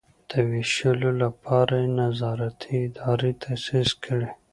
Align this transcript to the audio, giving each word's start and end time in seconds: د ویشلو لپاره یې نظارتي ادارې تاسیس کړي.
د 0.29 0.31
ویشلو 0.51 1.09
لپاره 1.23 1.73
یې 1.81 1.89
نظارتي 2.01 2.73
ادارې 2.87 3.31
تاسیس 3.43 3.89
کړي. 4.03 4.29